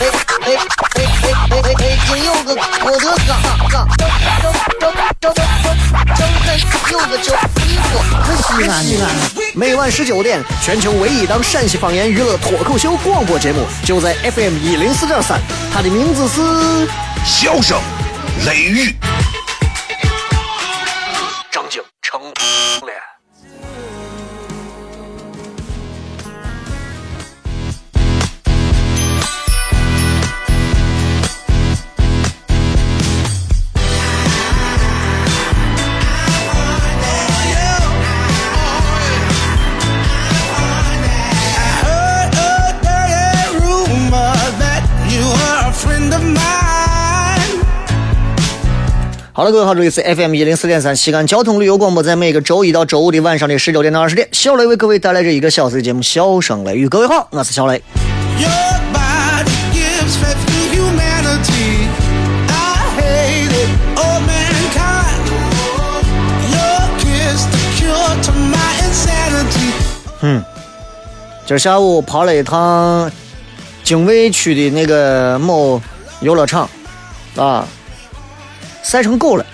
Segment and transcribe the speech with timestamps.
[0.00, 0.06] 哎
[0.40, 0.48] 哎
[0.94, 1.74] 哎！
[1.76, 3.30] 北京有个郭德纲，
[3.70, 4.50] 张张
[4.80, 5.44] 张张张
[6.90, 9.06] 有个叫李波，可西安的。
[9.54, 15.38] 每晚十九点，全球唯一档陕西方言娱乐脱口秀广播节目，就在 FM 一零四点三。
[15.72, 16.40] 它的名字是
[17.26, 17.78] 《笑声
[18.46, 18.96] 雷雨》。
[49.40, 56.84] 好了，各位好，这里是 FM 一零四点三西安交通旅游广播，在每个周一到周五的晚上的十九点到二十点，小雷为各位带来这一个小时的节目《笑声雷雨》。
[56.90, 57.82] 各位好，我是小雷。
[70.20, 70.44] 嗯，
[71.46, 73.10] 今儿下午跑了一趟
[73.84, 75.80] 泾渭区的那个某
[76.20, 76.68] 游乐场，
[77.36, 77.66] 啊。
[78.90, 79.46] 晒成狗了。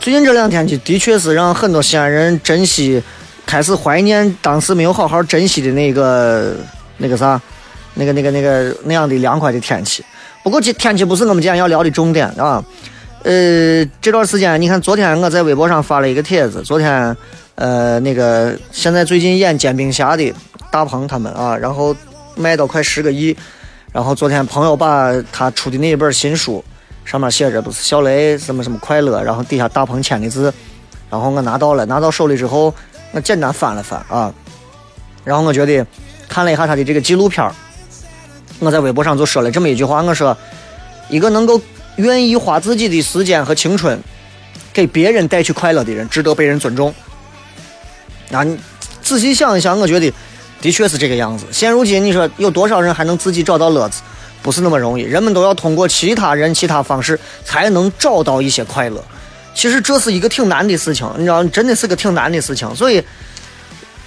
[0.00, 3.00] 最近这两天的的确是让很多西安人珍惜，
[3.46, 6.56] 开始怀念当时没有好好珍惜的那个
[6.96, 7.40] 那个啥，
[7.94, 10.04] 那个那个那个那样的凉快的天气。
[10.42, 12.64] 不过这天气不是我们今天要聊的重点啊。
[13.22, 17.16] 呃，这段时间你看，昨天我在微博上发了一个帖子，昨天
[17.54, 20.34] 呃那个现在最近演《煎饼侠》的。
[20.70, 21.94] 大鹏他们啊，然后
[22.36, 23.36] 卖到快十个亿，
[23.92, 26.64] 然后昨天朋友把他出的那一本新书，
[27.04, 30.52] 上面写着不是小雷什么什么快乐，然后底下大鹏签的字，
[31.10, 32.72] 然后我拿到了，拿到手里之后，
[33.12, 34.32] 我简单翻了翻啊，
[35.24, 35.84] 然后我觉得
[36.28, 37.50] 看了一下他的这个纪录片
[38.58, 40.36] 我在微博上就说了这么一句话，我说
[41.08, 41.60] 一个能够
[41.96, 43.98] 愿意花自己的时间和青春
[44.72, 46.94] 给别人带去快乐的人，值得被人尊重。
[48.28, 48.58] 那你
[49.00, 50.12] 仔细想一想，我觉得。
[50.60, 51.46] 的确是这个样子。
[51.52, 54.02] 现如今，你说有多少人还能自己找到乐子？
[54.40, 55.02] 不是那么容易。
[55.02, 59.02] 人们都要通过其他人、其他方式才能找到一些快乐。
[59.52, 62.72] 其实这是一个挺难的事情，你知道，真的是个挺难的事情。
[62.76, 63.02] 所以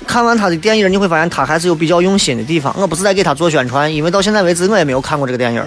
[0.08, 2.74] 看完他的电影，你会发现他还是有比较用心的地方。
[2.80, 5.62] 我不是在给他做宣传，因为到现在为止我也没有看过这个电影。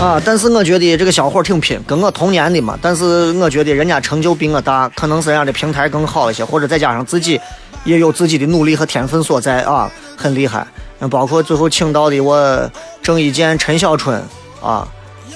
[0.00, 0.20] 啊！
[0.24, 2.76] 但是我觉得这个小伙挺拼，跟我同年的嘛。
[2.82, 7.40] 但是我觉得人家成就比我大，可能是人家的平台更好一些，或者再加上自己。
[7.84, 10.66] 也有自己的努力和天分所在啊，很厉害。
[11.10, 14.20] 包括最后请到的我郑伊健、陈小春
[14.60, 14.86] 啊，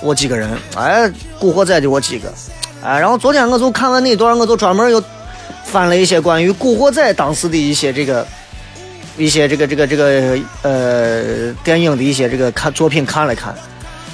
[0.02, 1.08] 我几个人，哎，
[1.38, 2.28] 古惑仔的我几个，
[2.82, 5.00] 哎，然后昨天我就看完那段，我就专门又
[5.62, 8.26] 翻了一些关于古惑仔当时的一些这个
[9.16, 13.54] 一些这个这个这个呃电影的一些这个看作品看了看，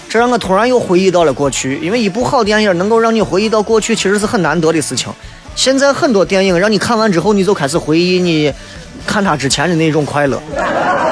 [0.07, 5.11] 这让我突然又回忆到了过去，因为一部好电影能够让你回忆到过去，其实是很难得的事情。
[5.59, 8.55] 现在很多电影让你看完之后，你就开始回忆你
[9.05, 10.41] 看他之前的那种快乐，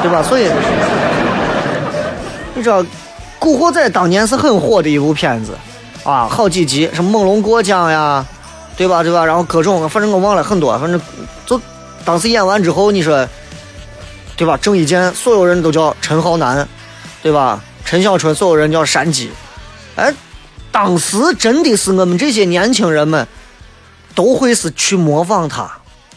[0.00, 0.22] 对吧？
[0.22, 0.48] 所以
[2.54, 2.80] 你知道，
[3.40, 5.50] 《古惑仔》当年是很火的一部片子
[6.04, 8.24] 啊，好几集，什么猛龙过江呀，
[8.76, 9.02] 对吧？
[9.02, 9.24] 对吧？
[9.26, 11.00] 然后各种，反正我忘了很多，反正
[11.44, 11.60] 就
[12.04, 13.28] 当时演完之后，你说
[14.36, 14.56] 对吧？
[14.62, 16.64] 郑伊健所有人都叫陈浩南，
[17.20, 17.60] 对吧？
[17.84, 19.28] 陈小春所有人叫山鸡，
[19.96, 20.14] 哎，
[20.70, 23.26] 当时真的是我们这些年轻人们。
[24.16, 25.71] 都会是去模仿他，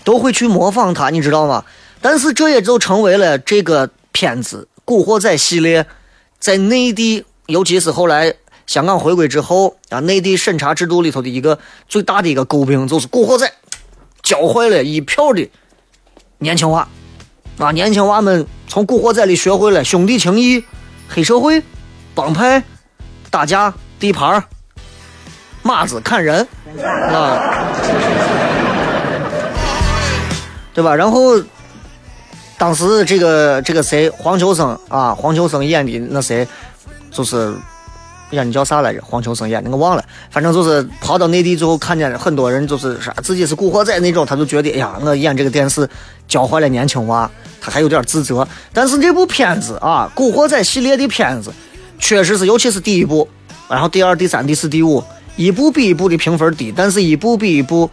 [0.06, 1.66] 都会去模仿他，你知道吗？
[2.02, 5.86] 但是这也就成为了这个片子《古惑仔》系列
[6.40, 8.34] 在内地，尤其是后来
[8.66, 11.60] 香港回归之后啊，内地审查制度里头的一个
[11.90, 13.46] 最大的一个诟病，就是《古惑仔》
[14.24, 15.50] 教坏了一票的
[16.38, 16.88] 年轻娃
[17.58, 20.64] 啊，年轻娃们从《古惑仔》里学会了兄弟情谊、
[21.10, 21.62] 黑社会、
[22.16, 22.64] 帮派、
[23.30, 24.42] 打架、地盘
[25.62, 26.48] 马子砍人
[26.84, 27.66] 啊，
[30.74, 30.96] 对吧？
[30.96, 31.42] 然后
[32.58, 36.48] 当时这个这个谁，黄秋生啊，黄秋生演的那谁，
[37.12, 37.54] 就是
[38.32, 39.02] 演的叫啥来着？
[39.04, 45.90] 黄秋生演的我忘了，反正就是跑到内地之后，看见很多人就是啥自己是古惑仔那种，他就觉得哎呀，我演这个电视
[46.28, 47.30] 教坏了年轻娃，
[47.60, 48.48] 他还有点自责。
[48.72, 51.52] 但是这部片子啊，古惑仔系列的片子。
[52.02, 53.28] 确实是，尤其是第一部，
[53.68, 55.04] 然后第二、第三、第四、第五，
[55.36, 57.90] 一部比一部的评分低，但是一部比一部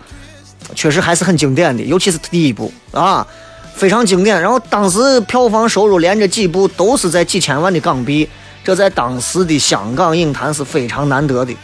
[0.74, 3.26] 确实还是很经典的，尤其是第一部啊，
[3.74, 4.40] 非常经典。
[4.40, 8.28] 然后当时票房收入连着几部都是在几千万的港币，
[8.64, 11.54] 这在当时的香港影坛是非常难得的，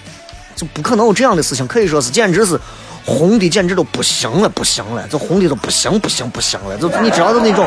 [0.55, 2.59] 就不可能有这样的事情，可以说是简直是
[3.05, 7.67] 红的简直都不行了，不行了，这红的都不行不行不行了，就你知道的那种。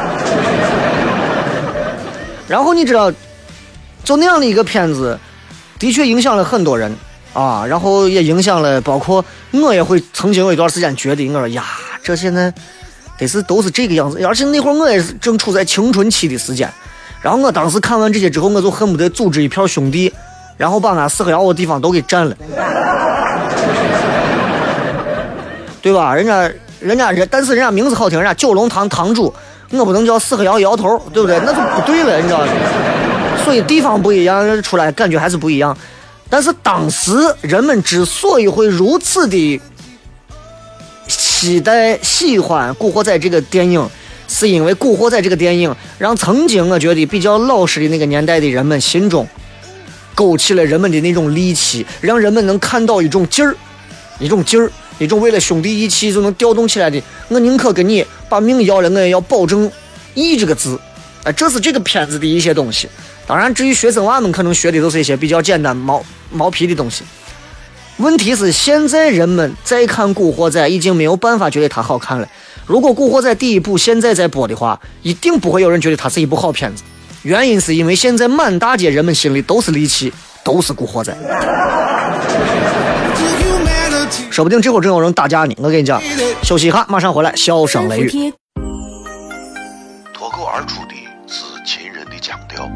[2.47, 3.11] 然后你知道，
[4.03, 5.19] 就那样的一个片子，
[5.79, 6.95] 的确影响了很多人
[7.35, 11.65] 啊，然后也影响了，包括我也会曾经有一段时间觉得，我说呀，
[12.01, 12.51] 这现在
[13.17, 16.71] 得是都是这个样子，而且那会儿我也是正处在青春期的时间，
[17.21, 20.11] 然后我当时看完这些之后，我就恨不得组织一票兄弟，
[20.55, 22.35] 然后把俺四合窑的地方都给占了，
[25.81, 26.15] 对吧？
[26.15, 26.49] 人家
[26.79, 29.33] 人家人，但是人家名字好听，人家九龙堂堂主。
[29.71, 31.37] 我不能叫四合窑摇头，对不对？
[31.43, 32.47] 那就不对了，你知道吗？
[33.43, 35.75] 所以地方不一样，出来感觉还是不一样。
[36.29, 37.11] 但是当时
[37.41, 39.61] 人们之所以会如此的
[41.07, 43.87] 期待、喜欢《古惑仔》这个电影，
[44.27, 49.27] 是因为《古惑仔》这个电影让曾经我觉得比较老实的那个年代的人们心中
[50.13, 53.55] 勾起了人们的那种戾气，让人们能看到一种劲儿，
[54.19, 54.71] 一种劲儿。
[54.97, 59.69] 一种为了兄弟义气就能调动起来的，我宁可跟你把命要了，我也要保证
[60.13, 60.79] 义这个字。
[61.23, 62.87] 哎，这是这个片子的一些东西。
[63.27, 67.03] 当然，至于学生娃们可能学的都是一些比较简单毛毛皮的东西。
[67.97, 72.27] 问题是现在人们再看《古惑仔》，已经没有办法觉得它好看了。
[72.65, 76.83] 如果《古惑仔》第一部现在在播的话，一定不会有人觉得它是一部好片子。
[77.23, 80.13] 原因是因为现在满大街人们心里都是戾气，
[80.43, 81.11] 都是《古惑仔》。
[84.29, 85.55] 说不定这会儿正有人打架呢。
[85.57, 86.01] 我跟你讲，
[86.43, 87.33] 休息一下，马上回来。
[87.35, 88.33] 笑声雷雨，
[90.13, 90.93] 脱口而出的
[91.25, 92.69] 是秦人的腔调，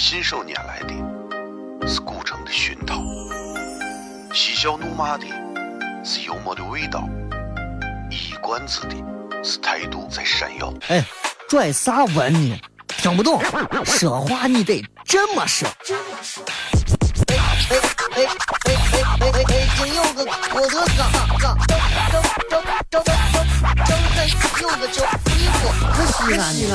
[0.00, 3.02] 信手拈来的是古城的熏陶，
[4.32, 5.26] 嬉笑怒骂的
[6.02, 7.06] 是幽默的味道，
[8.10, 8.96] 一冠子的
[9.44, 10.72] 是态度在闪耀。
[10.88, 11.04] 哎，
[11.50, 12.58] 拽啥文呢？
[12.88, 13.42] 听不懂，
[13.84, 15.68] 说话你得这么说。
[17.28, 17.36] 哎
[17.68, 17.76] 哎
[18.16, 18.26] 哎哎
[19.20, 19.44] 哎！
[19.44, 23.04] 北京有个郭德纲，张张张张张张
[24.62, 25.04] 有个叫。
[26.10, 26.74] 西安西安，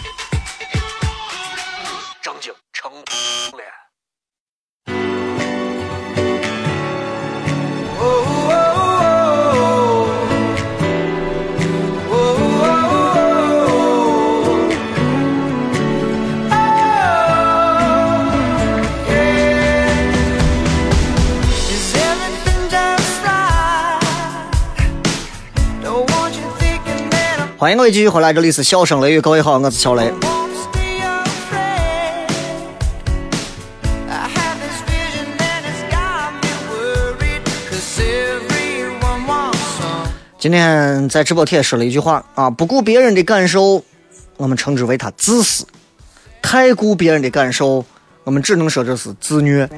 [27.61, 30.11] 欢迎各位继续回来，这里是笑声雷雨，各位好，我是小雷。
[40.39, 43.83] 今天在直播贴说了一句话啊，不顾别人的感受，
[44.37, 45.63] 我们称之为他自私；
[46.41, 47.85] 太顾别人的感受，
[48.23, 49.69] 我们只能说这是自虐。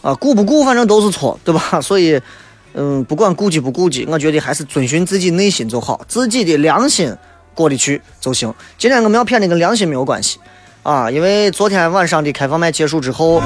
[0.00, 1.78] 啊，顾不顾反正都是错，对吧？
[1.82, 2.18] 所以。
[2.74, 7.14] 嗯，不管顾及不顾及，我觉得还是遵循自己内心就好，自己的良心
[7.54, 8.52] 过得去就行。
[8.78, 10.38] 今天我们要骗的跟良心没有关系
[10.82, 13.42] 啊，因为昨天晚上的开放麦结束之后，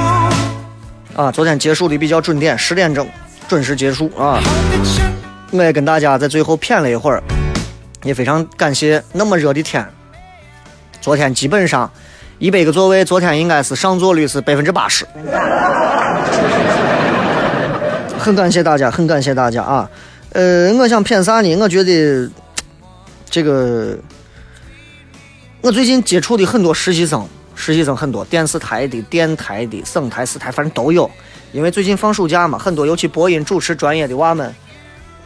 [1.14, 3.06] 啊，昨天结束的比较准点，十点钟
[3.48, 4.40] 准时结束啊。
[5.50, 7.22] 我也跟大家在最后骗了一会儿，
[8.04, 9.84] 也非常感谢那么热的天，
[11.00, 11.90] 昨天基本上
[12.38, 15.06] 一百个座位，昨天应该是上座率是百分之八十。
[18.26, 19.88] 很感谢大家，很感谢大家啊！
[20.32, 21.56] 呃，我想骗啥呢？
[21.58, 22.28] 我觉得
[23.30, 23.96] 这个，
[25.60, 31.08] 我最近接触的很多实习生，实习生很多，电视台的、电台的、省台、市台，反正都有。
[31.52, 34.52] 因为最近放暑假嘛，很多尤其播音主持专业的娃们，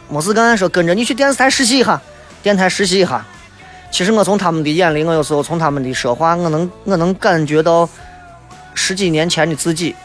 [0.07, 1.99] 没事干说跟着你去电视台实习一下，
[2.43, 3.25] 电台实习一下。
[3.89, 7.89] 其实我从他们的眼里，我有时候从他们的说话，我能我能感觉到
[8.75, 9.95] 十几年前的自己。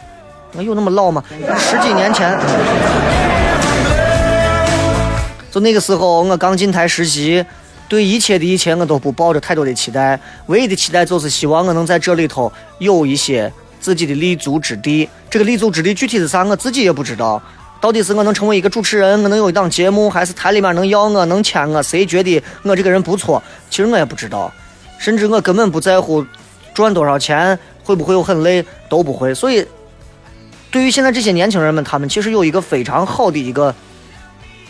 [0.57, 1.23] 我有那么老吗？
[1.59, 2.37] 十几年前，
[5.51, 7.45] 就那个时候，我刚进台实习，
[7.89, 15.09] 对一切的一切我都不抱着太多的期待，唯一的期待就是希望我能在这里头有一些自己的立足之地。
[15.29, 17.41] 这个立足之地具体是啥，我自己也不知道。
[17.79, 21.83] 到底是我能成为一个主持人，我能有一档节目，还是台里面能要我，能签我？
[21.83, 23.43] 谁觉得我这个人不错？
[23.69, 24.51] 其实我也不知道，
[24.99, 26.25] 甚至我根本不在乎
[26.73, 29.35] 赚多少钱，会不会有很累，都不会。
[29.35, 29.67] 所以。
[30.77, 33.75] 对于现在这些年轻人们，他们其实有一个非常好的一个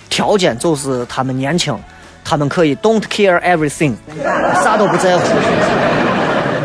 [0.09, 1.77] 条件，就是他们年轻，
[2.25, 3.93] 他们可以 don't care everything，
[4.63, 5.25] 啥都不在乎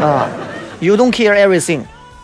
[0.06, 0.30] 啊
[0.80, 1.82] ，you don't care everything，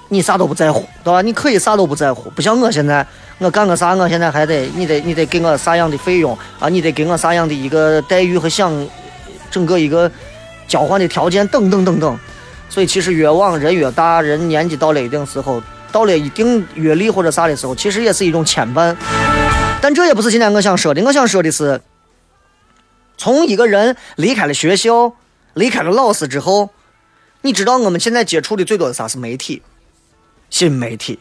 [0.10, 1.24] 你啥都不在乎，对吧？
[1.24, 3.04] 你可以啥都不在乎，不像我现在，
[3.40, 6.70] 我干个啥，我现在还得你得你得给我啥样的费用啊？
[6.70, 8.72] 你得给我啥样的一个待遇和享
[9.50, 10.12] 整个一个
[10.68, 12.16] 交换的条件等等等等。
[12.70, 15.60] 所以其实越往人越大，人年纪到了一定时候。
[15.92, 18.96] 到了一定阅历或者啥的时候，其实也是一种牵绊，
[19.82, 21.04] 但这也不是今天我想说的。
[21.04, 21.82] 我想说的是，
[23.18, 25.14] 从一个人离开了学校、
[25.54, 26.70] 离开了老师之后，
[27.42, 29.62] 你知道我们现在接触的最多的啥是媒体、
[30.50, 31.20] 新媒体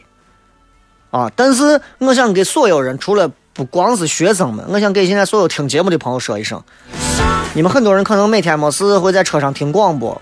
[1.10, 1.30] 啊。
[1.34, 6.62] 但是我想给所有人，除了不光是学生们，我想给现在所有听节目的朋友说一声：
[7.54, 10.20] 你们很多人可能每天没事会在车上听广播。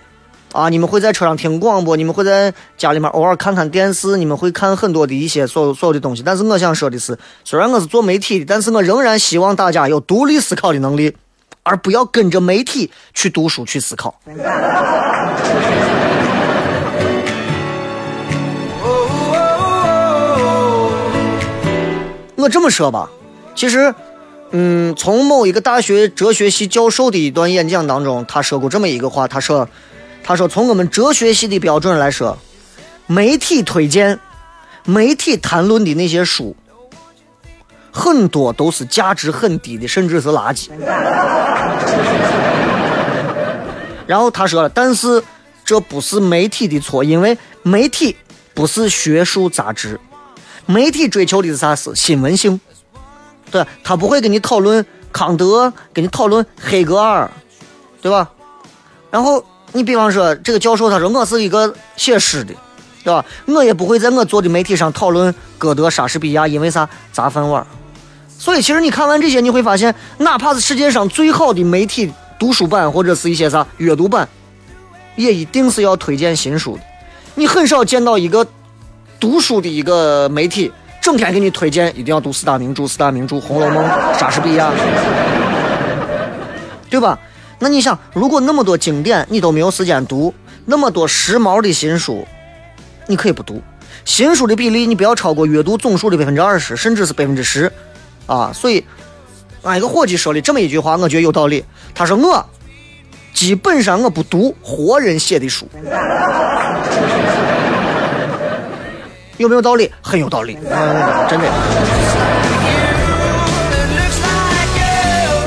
[0.54, 0.68] 啊！
[0.68, 6.22] 你们会在车上听广播，你们会在家里面偶尔看看电视，你们会看很多的一些所所有的东西。
[6.22, 11.16] 但是我想说的是，虽然我是做媒体的，但是我仍然希望大家有独立思考的能力，
[11.64, 14.14] 而不要跟着媒体去读书去思考。
[22.36, 23.10] 我这么说吧，
[23.56, 23.92] 其实，
[24.52, 29.68] 嗯，从某一个大学哲学系教授的一段演讲当中，他说过这么一个话，他说。
[30.26, 32.38] 他说：“从我们哲学系的标准来说，
[33.06, 34.18] 媒体推荐、
[34.86, 36.56] 媒体谈论的那些书，
[37.92, 40.70] 很多都是价值很低的，甚至是垃圾。
[44.08, 45.22] ”然后他说了：“但是
[45.62, 48.16] 这不是媒体的错，因为媒体
[48.54, 50.00] 不是学术杂志，
[50.64, 51.76] 媒体追求的是啥？
[51.76, 52.58] 是新闻性。
[53.50, 57.30] 对他不会跟你讨论康德，跟你讨论黑格尔，
[58.00, 58.30] 对吧？
[59.10, 59.44] 然后。”
[59.76, 62.54] 你比方说，这个教授他说我是一个写诗的，
[63.02, 63.24] 对吧？
[63.46, 66.88] 我也不会在我做的媒体上讨论歌德、莎士比亚，因为啥？
[67.12, 67.66] 砸饭碗。
[68.38, 74.28] 所以其实你看完这些，你会发现，哪怕是世界上最好的媒体读书版或者是一些啥阅读版，
[75.16, 76.82] 也一定是要推荐新书的。
[77.34, 78.46] 你很少见到一个
[79.18, 83.84] 读书的一个媒体，整天给你推荐一定要读四大名著、四大名著《红楼梦》、
[84.18, 84.70] 莎士比亚，
[86.88, 87.18] 对吧？
[87.58, 90.34] 那你想，如果那么多经典你都没有时间读，
[90.64, 92.26] 那么多时髦的新书，
[93.06, 93.62] 你可以不读。
[94.04, 97.72] 新书的比例你不要超过阅读总数的百分之二十，甚至是百分之十，
[98.26, 98.50] 啊！
[98.52, 98.84] 所以，
[99.62, 101.64] 俺一个伙计说了这么一句话，我觉得有道理。
[101.94, 102.44] 他说我
[103.32, 105.66] 基本上我不读活人写的书，
[109.38, 109.90] 有没有道理？
[110.02, 110.54] 很有道理，
[111.28, 111.50] 真的。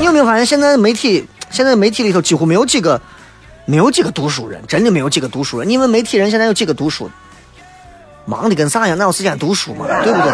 [0.00, 1.24] 你有没有发现现在媒体？
[1.50, 3.00] 现在媒体里头几乎没有几个，
[3.64, 5.68] 没有几个读书人，真的没有几个读书人。
[5.68, 7.10] 你们媒体人现在有几个读书？
[8.24, 8.96] 忙的跟啥样？
[8.98, 9.86] 哪有时间读书嘛？
[10.02, 10.30] 对不对？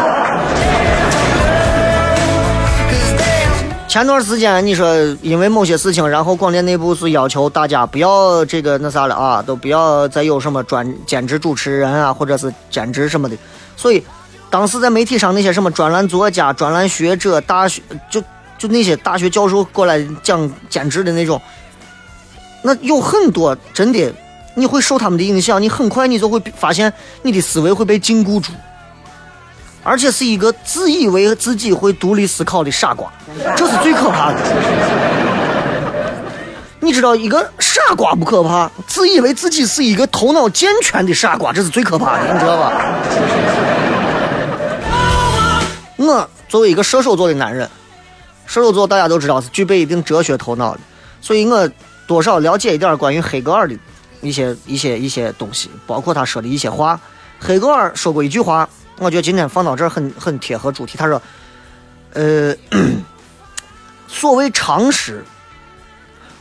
[3.87, 13.37] 前段时间你说因为某些事情，然后广电内部是要求大家不要这个那啥了啊，都不要再有什么专兼职主持人啊，或者是兼职什么的。
[13.77, 14.03] 所以
[14.49, 17.81] 当时在媒体上那些什么专栏作家、专栏学者、大学
[18.11, 18.21] 就。
[18.57, 21.41] 就那些大学教授过来讲兼职的那种，
[22.63, 24.13] 那有很多真的，
[24.55, 28.51] 你会受他们的影响，你很快你就会发现你的思维会被禁锢住，
[29.83, 33.11] 而且是一个自以为自己会独立思考的傻瓜，
[33.55, 34.39] 这是最可怕的。
[36.79, 42.71] 你知道，一个傻瓜不可怕，自以为自己是一个头脑健全的傻瓜，这是最可怕的，你知道吧？
[45.97, 47.69] 我作为一个射手座的男人。
[48.45, 50.79] 射手座大家都知道是具备一定哲学头脑的，
[51.21, 51.69] 所以我
[52.07, 53.75] 多少了解一点关于黑格尔的
[54.21, 56.99] 一些一些一些东西，包括他说的一些话。
[57.39, 60.97] 黑格尔说过一句话，我觉得今天放到这儿很 很贴合主题。
[60.97, 61.21] 他说
[62.13, 62.55] ：“呃，
[64.07, 65.23] 所谓常识，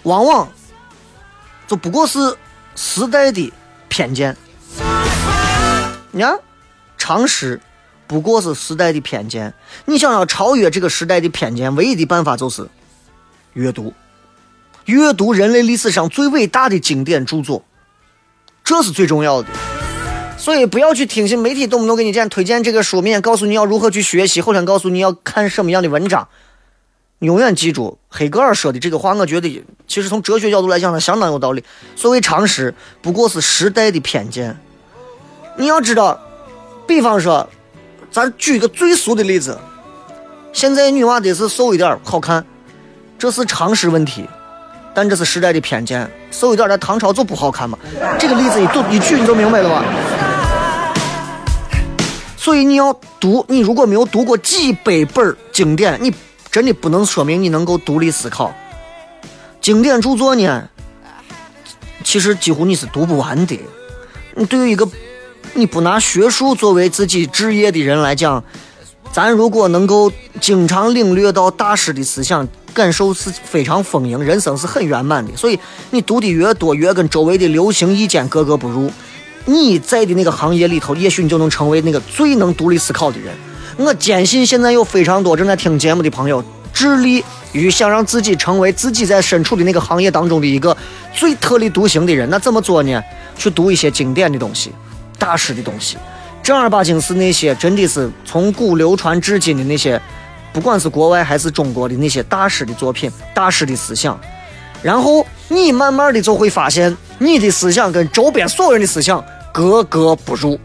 [0.05, 0.49] 往往
[1.67, 2.19] 就不过是
[2.77, 3.53] 时代的
[3.89, 4.37] 偏见。
[6.13, 6.39] 你看，
[6.97, 7.61] 常识。”
[8.07, 9.53] 不过是时代的偏见。
[9.87, 12.69] 你想要超越这个时代的偏见，唯一的办法就是
[13.55, 13.93] 阅读，
[14.85, 17.65] 阅读人类历史上最伟大的经典著作，
[18.63, 19.49] 这是最重要的。
[20.37, 26.29] 所以不要去听信媒体动不动给你这样推荐这个书，明天告诉你要如何去学习，后天告诉你要看什么样的文章。
[27.21, 31.65] 永远记住黑格尔说的这个话，我觉得其实从哲学角度来讲，它相当有道理。
[31.97, 34.59] 所谓常识，不过是时代的偏见。
[35.57, 36.21] 你要知道，
[36.87, 37.49] 比方说。
[38.15, 39.59] 咱举一个最俗的例子，
[40.53, 42.47] 现在女娃得是瘦一点好看，
[43.19, 44.25] 这是常识问题，
[44.95, 46.09] 但这是时代的偏见。
[46.31, 47.77] 瘦一点在唐朝就不好看嘛？
[48.17, 49.85] 这个例子一举一举你就明白了吧？
[52.37, 56.15] 所以你要读，你如果没有读过几百本经典，你
[56.53, 58.55] 真的不能说明你能够独立思考。
[59.61, 60.69] 经典著作呢，
[62.05, 63.59] 其实几乎你是读不完的。
[64.37, 64.89] 你对于一个
[65.53, 68.43] 你不拿学术作为自己职业的人来讲，
[69.13, 70.11] 咱如果能够
[70.41, 75.37] 经常领略到大师的思想，感受是非常丰盈，人生是很圆满的。
[75.37, 75.59] 所以
[75.91, 78.91] 你读的越多，越跟周围的流行意见格格不入。
[79.47, 83.33] 你在的那个行业里头，也许你就能成为那个最能独立思考的人。
[83.77, 87.23] 我坚信现在有非常多正在听节目的朋友，致力
[87.53, 90.77] 于想让自己成为自己在身处的那个行业当中的一个
[91.13, 92.29] 最特立独行的人。
[92.31, 93.01] 那怎么做呢？
[93.37, 94.73] 去读一些经典的东西，
[95.25, 95.97] 大师的东西，
[96.43, 99.99] 正儿八经是那些真的是从古流传至今的那些，
[100.53, 104.21] 不管是国外还是中国的那些大师的作品、大师的思想。
[104.83, 110.61] 然后你慢慢的就会发现，你的思想跟周边所有人的思想格格不入，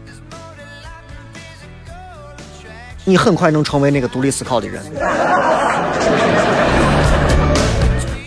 [3.06, 4.82] 你很快能成为那个独立思考的人。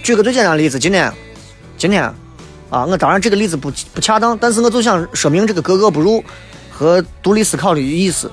[0.01, 1.13] 举个最简单的例子，今天，
[1.77, 2.11] 今天，
[2.73, 6.23] 啊，我当然这个例子不不恰当，但是我就想说明这个格格不入
[6.71, 8.31] 和独立思考的意思。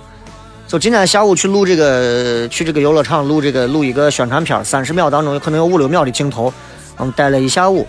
[0.67, 6.51] 就今天下午去录这个，去这个游乐场录这个录一个宣传片，三十秒当中有可能有五六秒的镜头。
[6.97, 7.87] 我们待了一下午，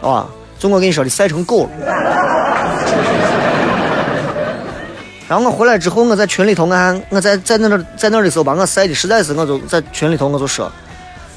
[0.00, 0.28] 啊，
[0.60, 1.70] 就我跟你说的晒成狗了。
[5.28, 10.70] 然后我回来之后，我在群里头，我还我在在那那在那的时候把我晒的实在是，我就在群里头我就说，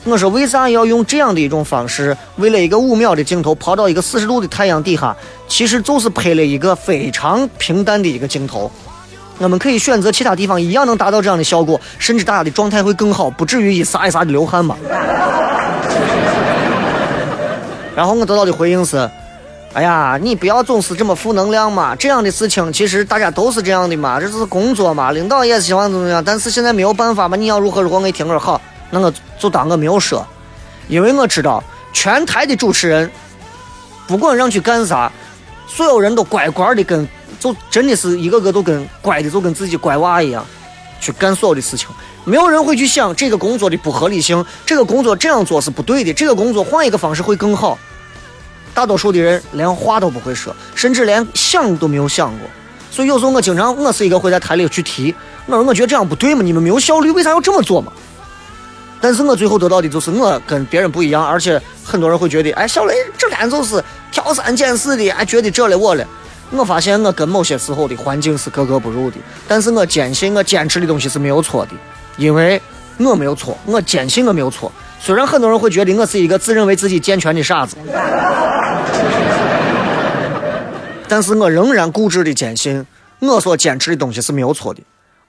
[0.05, 5.15] 我说为啥要用这样的一种方式，为了一个五秒的镜头跑到一个四十度的太阳底下，
[5.47, 8.69] 其实就是拍了一个非常平淡的一个镜头。
[9.39, 14.75] 我们可以选择其他地方，一样能达到这样的效果，甚至大家的状态会更好，不至于一撒一撒的流汗嘛。
[17.95, 19.09] 然后我得到的回应是
[19.73, 21.95] ：“哎呀，你不要总是这么负能量嘛！
[21.95, 27.35] 这样的事情其实大家都是这样的嘛，这是工作嘛，领导也希望怎么样，但是现在没有办法嘛。
[27.37, 28.61] 你要如何如何，我一听我说好，
[28.93, 30.23] 那我就当我没有说，
[30.87, 33.09] 因为我知道全台的主持人
[34.07, 35.11] 不管让去干啥，
[35.67, 37.07] 所有人都乖乖的，跟
[37.39, 40.45] 就真的是一个个都跟乖的，就跟自己乖娃一样
[41.01, 41.87] 去干所有的事情。”
[42.23, 47.77] 没有人会去想这个工作的不合理性，这个工作这样做是不对的，这个工作换一个方式会更好。
[48.73, 52.47] 大多数的人连话都不会说，甚至连想都没有想过。
[52.89, 55.13] 所以有时候我经常，我是一个会在台里去提，
[55.47, 57.91] 我说我觉得这样不对嘛，你们没有效率，为啥要这么做嘛？
[59.03, 66.07] 但是我最后得到的就是我跟别人不一样，而且很多人会觉得，哎，小雷这天就是挑三拣四的，哎，觉得这了我了。
[66.51, 71.73] 我发现我跟某些时候的环境是格格不入的，但是我坚信我坚持的东西是没有错的。
[72.15, 72.61] 因为
[72.97, 74.71] 我没有错，我坚信我没有错。
[75.01, 77.75] 虽然很多人会觉得我是一个自认为自己健全的傻子，
[81.09, 82.85] 但是我仍然固执的坚信
[83.19, 84.81] 我所坚持的东西是没有错的，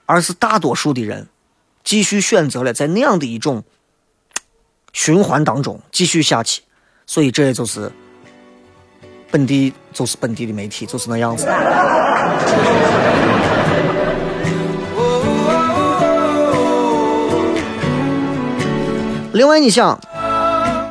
[0.05, 1.27] 而是大多数的人
[1.85, 3.63] 继续选择了在那样的一种
[4.91, 6.61] 循环当中继续下去。
[7.07, 7.89] 所以这也就是
[9.31, 11.45] 本地，就是本地的媒体就是那样子。
[19.33, 19.99] 另外，你想，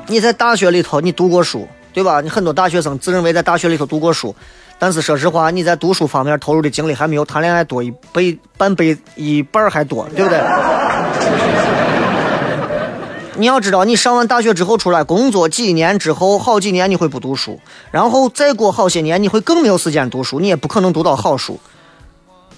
[0.06, 2.20] 你在大学里头你读过书，对吧？
[2.20, 4.36] 你很多大学生自认为在大学里头读过书，
[4.78, 10.40] 但是说实话，你在读书方面投入的精力还没有谈恋爱多一倍半倍一半还多，对不对？
[13.36, 17.60] 你要知道，你上完大学之后出来工作几年之后，好几年你会不读书，
[17.90, 21.58] 然后再过好些年你会更没有时间读书，你也不可能读到好书。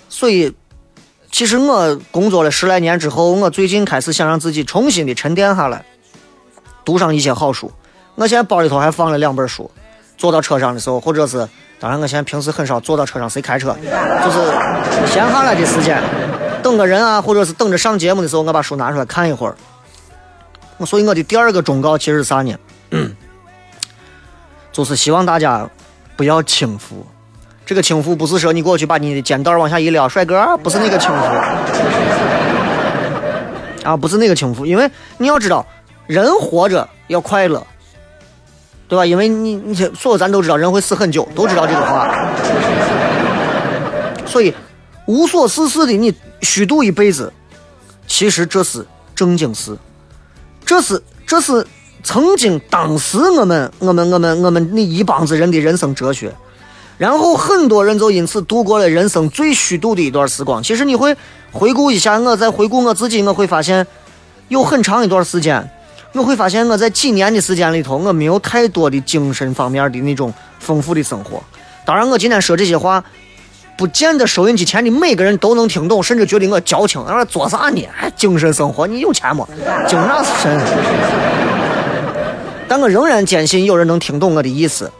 [0.09, 0.55] 所以。
[1.29, 5.85] 其实我工作了十来年之后，我最近开始想让自己重新的沉淀下来，
[6.83, 7.71] 读上一些好书。
[8.15, 9.71] 我现在包里头还放了两本书，
[10.17, 11.47] 坐到车上的时候，或者是，
[11.79, 13.77] 当然我现在平时很少坐到车上，谁开车？
[14.25, 14.39] 就是
[15.07, 16.03] 闲下来的时间，
[16.63, 19.55] 等个人啊，或者是等着上节目的时候，我把书拿出来看一会儿。
[20.79, 22.55] 我所以我的第二个忠告其实是啥呢？
[24.73, 25.69] 就是希望大家
[26.17, 27.07] 不要轻浮。
[27.65, 31.25] 这个轻浮不是说你过去把你的肩带往下一撩，帅哥，不是那个轻浮
[33.89, 35.67] 啊，不是那个轻浮，因为你要知道，
[36.07, 37.67] 人活着要快乐，
[38.89, 39.05] 对吧？
[39.05, 42.09] 因为你你所有咱都知道，人会死很久，都知道这个话，
[44.27, 44.55] 所以
[45.07, 47.33] 无所事事的你虚度一辈子，
[48.07, 49.77] 其实这是正经事，
[50.65, 51.67] 这是这是
[52.03, 56.33] 曾经当时我们我们我们我们那一帮子人的人生哲学。
[56.99, 60.63] 然后很多人就因此度过了人生最虚度的一段时光。
[60.63, 61.15] 其实你会
[61.53, 63.87] 回顾一下，我在回顾我自己，我会发现
[64.49, 65.69] 有很长一段时间，
[66.17, 71.43] 我会发现我在几年的时间里头，我没有太多的精神方面的那种丰富的生活。
[71.85, 73.05] 当然，我今天说这些话，
[73.77, 77.05] 不见得收音机前的每个人都能听懂，甚至觉得我矫情。
[77.07, 77.87] 说做啥呢？
[77.95, 78.87] 还精神生活？
[78.87, 79.47] 你有钱没？
[79.87, 80.59] 精啥神？
[82.67, 84.91] 但我仍然坚信有人能听懂我的意思，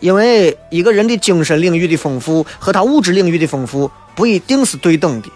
[0.00, 5.28] 因为一个人的精神领域的丰富和他物质领域的丰富不一定是对等的，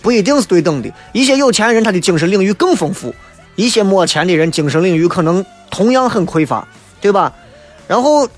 [0.00, 0.88] 不一定是对等的。
[1.12, 3.12] 一些有钱人他的精神领域更丰富，
[3.60, 6.66] 一些没钱的人精神领域可能同样很匮乏，
[7.00, 7.32] 对吧？
[7.86, 8.28] 然后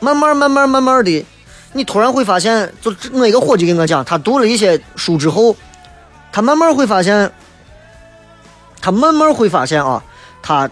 [0.00, 1.24] 慢慢慢慢慢慢的，
[1.72, 5.56] 你突然会发现，就我一个伙计跟我讲，他读了一些书之后，
[6.32, 7.30] 他慢慢会发现，
[8.80, 10.02] 他慢慢会发现啊，
[10.42, 10.70] 他。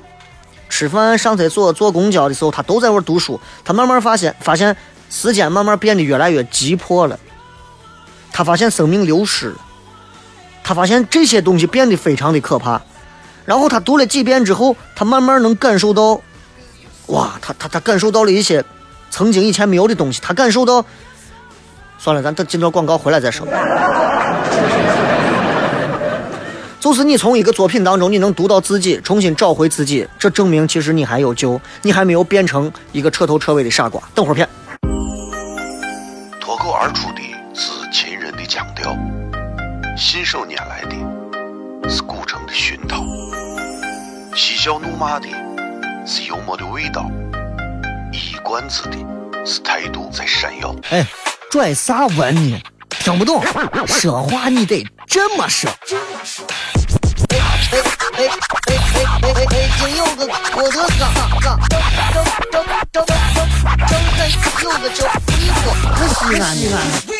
[0.73, 3.41] 吃饭、上厕所、坐公交的时候，他都在玩读书。
[3.65, 4.77] 他慢慢发现，发现
[5.11, 7.19] 时间慢慢变得越来越急迫了。
[8.31, 9.53] 他发现生命流失，
[10.63, 12.81] 他发现这些东西变得非常的可怕。
[13.45, 16.21] 然后他读了几遍之后，他慢慢能感受到，
[17.07, 18.65] 哇，他他他感受到了一些
[19.11, 20.21] 曾经以前没有的东西。
[20.23, 20.85] 他感受到，
[21.99, 23.47] 算了，咱等进段广告回来再说。
[26.81, 34.01] 就是你从一个作品当中，你能读到自己，重新找回自己，这证明其实你还有救，你还没有变成一个彻头彻尾的傻瓜。
[34.15, 34.49] 等会儿片。
[36.41, 37.21] 脱口而出的
[37.55, 38.97] 是秦人的腔调，
[39.95, 40.97] 信手拈来的
[41.91, 43.05] 是古城的熏陶，
[44.37, 45.27] 嬉笑怒骂的
[46.07, 47.11] 是幽默的味道，
[48.13, 48.97] 一冠子的
[49.45, 50.73] 是态度在闪耀。
[50.91, 51.05] 哎，
[51.51, 52.63] 拽啥文呢？
[52.91, 53.43] 听不懂，
[53.89, 55.69] 说话你得这么说。
[57.31, 57.39] 哎哎
[57.73, 57.83] 哎
[58.19, 59.47] 哎哎哎！
[59.47, 61.81] 北京有个郭德纲，张张
[62.13, 63.11] 张张张张张
[64.63, 65.65] 有个叫李波，
[66.07, 67.20] 西安西安。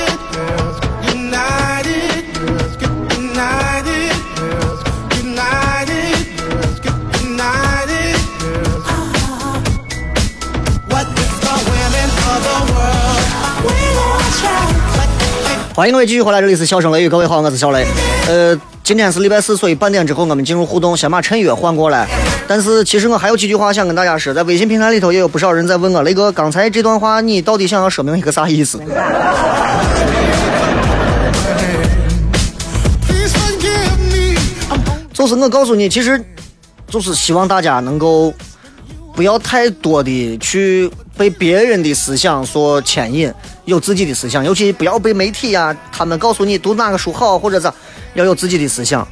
[15.73, 17.85] 欢迎各位继续回来，这里是笑声雷雨，各位好，我是小雷。
[18.27, 22.05] 呃，今天是礼拜四，所以半点之后我们进入互动，先把陈悦换过来。
[22.45, 28.81] 但是其实我还有几句话想跟大家说，在微信平台里头也有不少人在问我，雷哥，刚才这段话你到底想要说明一个啥意思？
[35.13, 36.21] 就是我告诉你，其实
[36.89, 38.33] 就是希望大家能够
[39.21, 43.31] 不要太多的去被别人的思想所牵引。
[43.65, 47.71] 有自己的思想，尤其不要被媒体呀，他们告诉你读哪个书好，或者是
[48.15, 49.07] 要有自己的思想。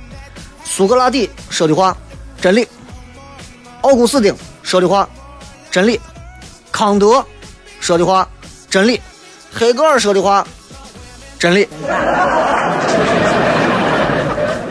[0.65, 1.95] 苏格拉底说的话，
[2.41, 2.63] 真理；
[3.81, 5.07] 奥古斯丁说的话，
[5.69, 5.99] 真理；
[6.71, 7.23] 康德
[7.79, 8.27] 说的话，
[8.67, 8.99] 真理；
[9.53, 10.43] 黑格尔说的话，
[11.37, 11.67] 真理；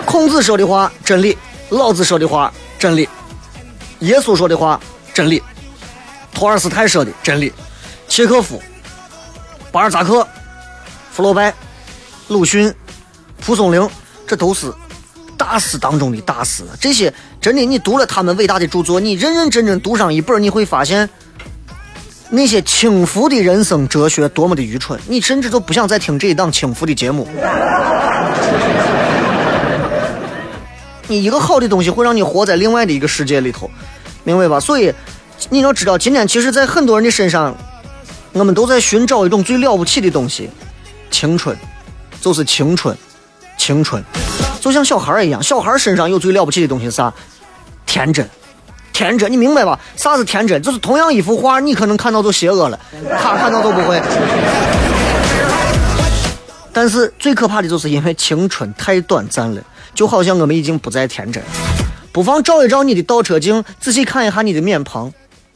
[0.04, 1.36] 孔子说的话，真理；
[1.68, 3.06] 老子说的话，真理；
[4.00, 4.80] 耶稣说的话，
[5.18, 5.40] 真理；
[6.32, 7.50] 托尔斯泰说的真理；
[8.06, 8.62] 契诃夫。
[9.72, 10.24] 巴尔扎克、
[11.10, 11.52] 福楼拜、
[12.28, 12.72] 鲁迅、
[13.44, 13.90] 蒲松龄，
[14.28, 14.72] 这都是
[15.36, 16.62] 大师当中的大师。
[16.80, 21.10] 这些真的，你读了他们伟大的著作，你认认真真读上一本，你会发现
[22.30, 25.00] 那些轻浮的人生哲学多么的愚蠢。
[25.08, 27.26] 你甚至都不想再听这一档轻浮的节目。
[31.08, 33.68] 你一个好的东西会让你活在另外的一个世界里头，
[34.28, 34.60] 明白吧？
[34.60, 34.92] 所以
[35.48, 37.56] 你要知道，今天其实，在很多人的身上。
[38.34, 40.50] 我们都在寻找一种最了不起的东西，
[41.10, 41.56] 青春，
[42.20, 42.96] 就是青春，
[43.56, 44.04] 青春，
[44.60, 47.12] 就像小孩一样，小孩身上有最了不起的东西啥？
[47.86, 48.28] 天真，
[48.92, 49.80] 天真，你明白吧？
[49.96, 50.62] 啥是天真？
[50.62, 52.78] 就是同样一幅画，你可能看到都邪恶了，
[53.18, 54.00] 他看到都不会。
[56.70, 59.60] 但是最可怕的就是因为青春太短暂了，
[59.94, 61.42] 就好像我们已经不再天真。
[62.12, 65.12] 不妨照一照你的倒车镜，仔细看一下你的面庞，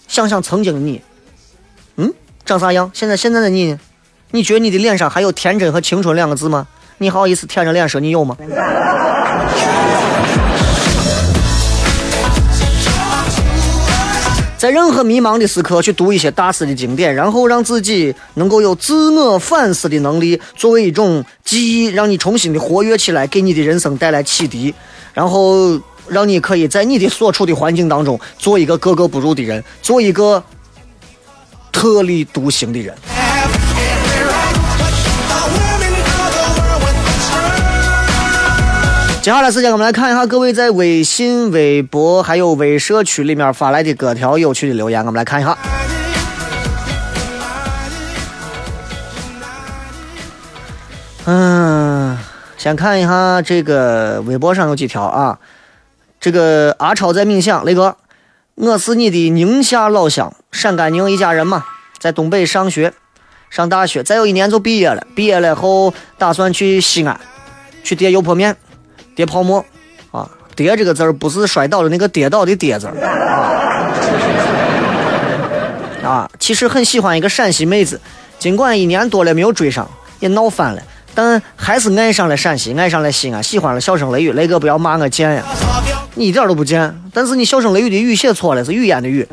[0.07, 1.01] 想想曾经的你。
[1.97, 2.13] 嗯
[2.45, 2.91] 长啥样？
[2.95, 3.77] 现在现在的你，
[4.31, 6.67] 你觉得你的脸上还有天真和青春两个字吗？
[6.99, 8.37] 你好意思舔着脸说你有吗？
[14.57, 24.73] 在任何迷茫的时刻，去读一些大师的经典，然后让自己能够有自我反思的能力，作为一种记忆，让你重新的活跃起来，给你的人生带来启迪，
[25.13, 25.77] 然后
[26.09, 30.43] 让你可以在你的所处的环境当中做一个格格不入的人做一个
[31.71, 32.95] 特立独行的人。
[39.23, 45.57] 接下来时间我们来看一下各位在微信微博还有微社区里面发来的各条有趣的留言我们来看一下。
[51.25, 52.19] 嗯
[52.59, 55.39] 先看一下这个微博上有几条啊。
[56.23, 57.97] 这个阿超在冥想，雷哥，
[58.55, 61.65] 我是你的宁夏老乡，陕甘宁一家人嘛，
[61.99, 62.93] 在东北上学，
[63.51, 65.05] 上大学，再有一年就毕业了。
[65.17, 67.21] 毕业了后打算去西安，
[67.83, 68.57] 去叠油泼面，
[69.17, 69.67] 叠泡沫
[70.13, 70.31] 啊。
[70.55, 72.95] 叠这个字儿不是摔倒的那个跌倒的跌字 啊。
[76.05, 78.01] 啊，其实很喜欢一个陕西妹子，
[78.39, 80.81] 尽管一年多了没有追上，也闹翻了，
[81.15, 84.33] 但还是爱上了陕西，爱上了西安，喜欢了笑声雷雨。
[84.33, 85.45] 雷哥不要骂我贱呀，
[86.15, 89.27] 你一点都不贱，但是你笑声雷雨的雨写错了，是语言的语。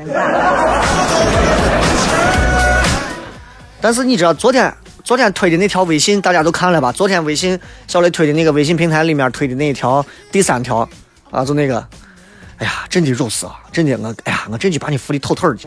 [3.81, 6.91] 但是你知道昨天昨天推的那条微信大家都看了吧？
[6.91, 10.87] 昨天微信小雷推的那个微信平台里面推的那一条第三条。
[11.31, 11.77] 啊，就那个，
[12.57, 15.59] 哎呀，真的肉丝啊，真的我，哎呀，我真的把你服的透透的，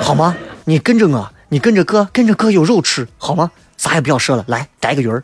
[0.00, 0.36] 好吗？
[0.64, 3.50] 你跟着我，你跟着哥，跟着哥有肉吃，好吗？
[3.76, 5.22] 啥也不要说了，来，逮个鱼儿。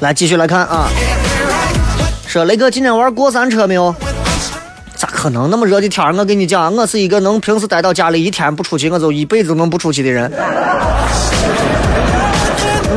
[0.00, 0.88] 来继续来看啊，
[2.32, 3.94] 说雷哥今天玩过山车没有？
[4.94, 10.32] 咋可能那么热的天我跟你讲，我是一个能平时待到家里一天不出去，我就一辈子能不出去的人。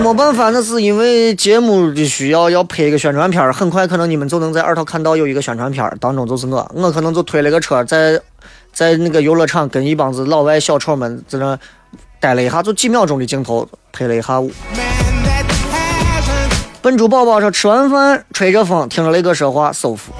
[0.01, 8.17] 没办法，那是因为节目的需要，要拍一个宣传片很快可能你们就能在二套看到有一个宣传片当中就是我，我可能就推了个车，在
[8.71, 11.59] 在那个游乐场跟一帮子老外小丑们在那
[12.21, 14.49] 待了一下，就几秒钟的镜头，拍了一下午。
[16.85, 20.13] 笨猪宝宝说：“吃完饭吹着风，听着雷哥说话，舒服。”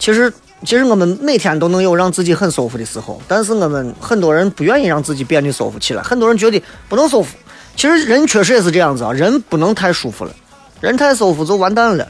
[0.00, 6.02] 其实，其实我们每天都能有让自己很舒服的时候，但是我们很多人不愿意让自己变得舒服起来。
[6.02, 7.36] 很多人觉得不能舒服。
[7.76, 10.32] 其实人确实也是这样子啊，人不能太舒服了，
[10.80, 12.08] 人太舒服就完蛋了。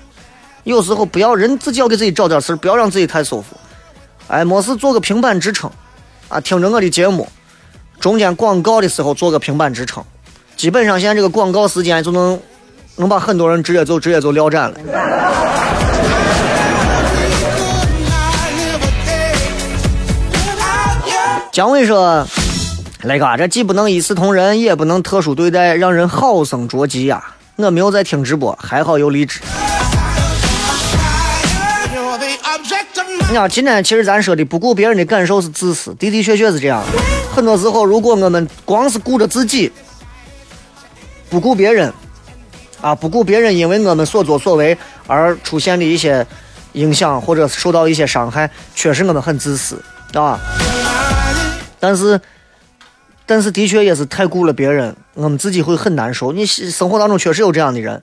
[0.65, 3.55] 有时候不要人自己要给自己找点事儿，不要让自己太舒服。
[4.29, 5.71] 哎，没事做个平板支撑
[6.31, 7.29] 啊，听着我的节目，
[8.01, 10.03] 中间广告的时候做个平板支撑。
[10.57, 12.41] 基本上现在这个广告时间就能
[12.97, 14.77] 能把很多人直接就直接就撂斩了。
[21.53, 22.27] 姜伟说
[23.05, 27.23] ：“雷哥，这既不能一视同仁，也不能特殊对待，让人好生着急呀。”
[27.57, 29.41] 我没有在听直播，还好有荔枝。
[33.29, 36.83] 你看，今天其实咱说的不顾别人的感受是自私，的的确确是这样。
[37.35, 39.71] 很多时候，如果我们光是顾着自己。
[41.37, 41.93] 不顾别人，
[42.81, 44.75] 啊，不顾别人因为我们所作所为
[45.07, 46.27] 而出现的一些
[46.73, 49.79] 影响或者受到一些伤害，确实我们很自私，
[50.15, 50.41] 啊。
[51.79, 52.19] 但是，
[53.27, 56.33] 但是的确也是太顾了别人，我们自己会很难受。
[56.33, 58.03] 你生活当中确实有这样的人，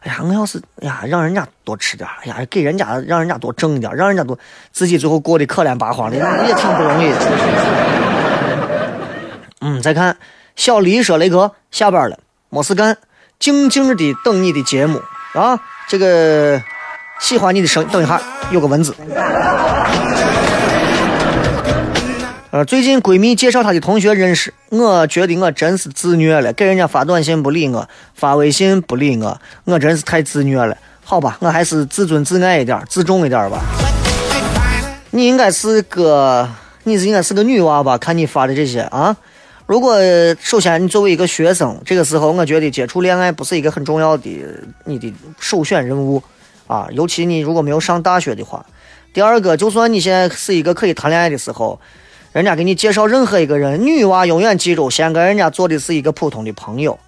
[0.00, 4.36] 哎呀，我要是哎呀，让人家多吃点，哎呀，给人家让人家多挣一点，让人家多
[4.72, 7.18] 自己最后过得可怜巴巴的，也挺不容易的。
[9.60, 10.16] 嗯，再看
[10.56, 12.18] 小黎说：“雷哥下班了。”
[12.54, 12.98] 没事干，
[13.38, 15.00] 静静的等你的节目
[15.32, 15.58] 啊！
[15.88, 16.62] 这个
[17.18, 18.94] 喜欢你的声，等一下有个文字。
[22.50, 30.76] 呃，最近闺蜜介绍她的同学认识，我觉得我真是自虐了，给人家发短信不理我，发微信不理我，我真是太自虐了。
[31.02, 33.60] 好吧，我还是自尊自爱一点，自重一点吧。
[35.12, 36.46] 你应该是个，
[36.84, 37.96] 你是应该是个女娃吧？
[37.96, 39.16] 看你发的这些啊。
[39.66, 39.96] 如果
[40.40, 44.30] 首先你作为一个学生，这个时候我觉得接触恋爱不是一个很重要的
[44.84, 46.22] 你的首选任务
[46.66, 48.64] 啊，尤其你如果没有上大学的话。
[49.14, 51.78] 第二个，就算你现在是一个可以谈恋爱的时候，
[52.32, 56.98] 人家给你介绍任何一个人，女娃永远记住，先跟人家做的是一个普通的朋友。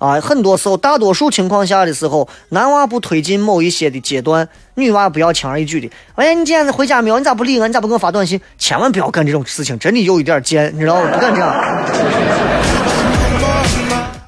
[0.00, 5.90] 啊，很多时候，大多数情况下的时候，男娃不推进某一些的阶段，女娃不要轻而易举的。
[6.14, 7.18] 哎，你今天回家没有？
[7.18, 7.68] 你咋不理我？
[7.68, 8.40] 你咋不给我发短信？
[8.56, 11.10] 千万不要干这种事情，真的有一点贱，你知道吗？
[11.12, 11.54] 不敢这样。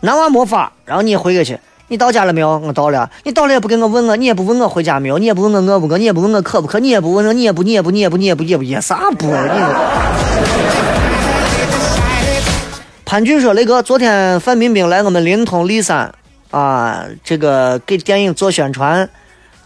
[0.03, 1.59] 男娃没法，然后你回过去，
[1.89, 2.59] 你到家了没有？
[2.59, 3.09] 我到了。
[3.25, 5.17] 你到了也不给我问我，你也不问我回家没有？
[5.17, 5.97] 你也不问我饿不饿？
[5.97, 6.81] 你也不问我渴不渴？
[6.81, 9.27] 你也不问我，你也不，你也不，你也不，你也不，你也不，也啥不？
[9.27, 10.92] 你。
[13.13, 16.11] 潘俊说：“雷哥，昨天范冰冰来我们临潼骊山，
[16.51, 19.07] 啊，这个给电影做宣传，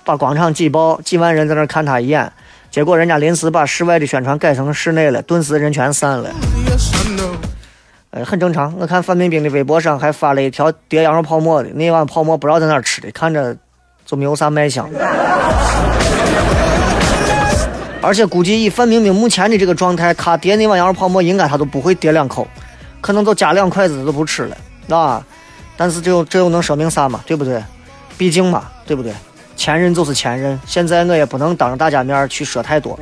[0.03, 2.33] 把广场挤爆，几万人在那看他演，
[2.73, 6.29] 结果人家临时把室外的宣传改成室内了，顿时人全散了。
[8.11, 8.75] 呃，很正常。
[8.81, 13.57] 我看范冰冰的微博上还发了一条叠羊肉泡馍的，那碗泡馍不知道在哪吃的，看着
[14.05, 14.91] 就没有啥卖相。”
[18.03, 22.45] 而且估计以范冰冰目前的这个状态，她叠那碗羊肉泡馍应该她都不会叠两口，
[23.07, 24.57] 可能都夹两筷子都不吃了，
[24.99, 25.25] 啊！
[25.77, 27.21] 但是这又这又能说明啥嘛？
[27.25, 27.63] 对不对？
[28.19, 29.13] 毕竟嘛，对不对？
[29.55, 32.99] 前任就是前任，现在我也不能当着大家面去说太多。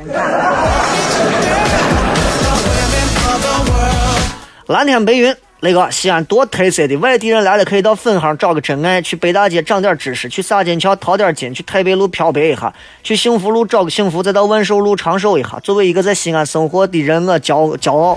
[4.67, 5.35] 蓝天白云。
[5.61, 15.57] 那个西安多特色的，外地人来了可以到粉行找个真爱，去北大街长点知识，去洒金桥淘点金，去太白路漂白一下，去幸福路找个幸福，再到万寿路长寿一下。
[15.63, 18.15] 作为一个在西安生活的人，我骄骄傲。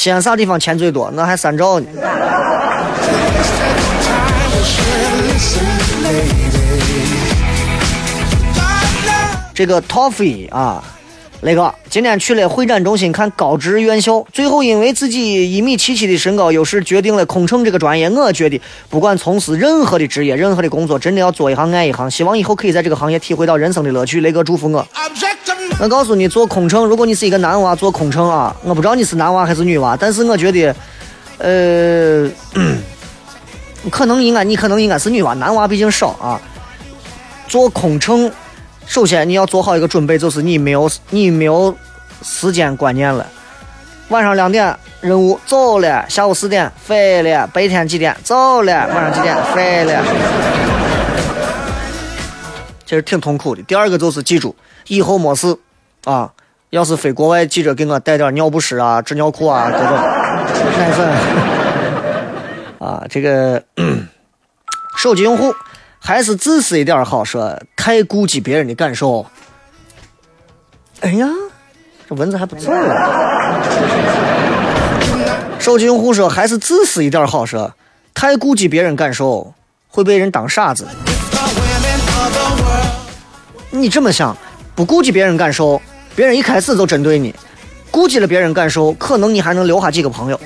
[0.00, 1.10] 西安啥地方钱最多？
[1.10, 1.86] 那还三兆呢。
[9.52, 10.82] 这个 Toffee 啊。
[11.42, 18.10] 那个今天去了会展中心看高职院校，最后因为自己一米七七的身高优势，决定了空乘这个专业。
[18.10, 22.10] 我觉得不管从事任何的职业、任何的工作，真的要做一行爱一行。
[22.10, 24.20] 希望以后可以在这个行业体会到人生的乐趣。
[24.20, 24.86] 雷哥祝福我。
[25.80, 30.76] 我告诉你，做空乘，如果你是一个男娃做空乘啊，我不知道你是男娃还是女娃，但是我觉得，
[31.38, 32.30] 呃，
[33.88, 36.38] 可能应该你可能应该是女娃，男娃毕竟少啊。
[37.48, 38.30] 做空乘。
[38.90, 41.72] 首先，你要做好一个准备，就是你没有你没有
[42.24, 43.24] 时间观念了。
[44.08, 50.02] 晚上两点任务走了，下午四点飞了，白天几点走了，晚上几点飞了，
[52.84, 53.62] 其实挺痛苦的。
[53.62, 54.56] 第二个就是记住，
[54.88, 55.56] 以后没事
[56.02, 56.28] 啊，
[56.70, 59.86] 要是飞国外，记者给我带点尿不湿啊、纸尿裤啊、各种
[60.76, 61.08] 奶粉
[62.80, 63.04] 啊。
[63.08, 63.62] 这个
[64.98, 65.54] 手机用户。
[66.02, 69.24] 还是自私一点好，说太顾及别人的感受。
[71.00, 71.28] 哎呀，
[72.08, 73.60] 这蚊子还不错了。
[75.58, 77.72] 手机用户说还是自私一点好，说
[78.14, 79.52] 太顾及别人感受
[79.88, 80.88] 会被人当傻子。
[83.70, 84.36] 你这么想，
[84.74, 85.80] 不顾及别人感受，
[86.16, 87.30] 别人一开始就针对你；
[87.90, 90.40] 顾及了别人感受，可能你还能留下几个朋友。